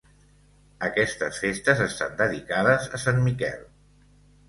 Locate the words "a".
3.01-3.05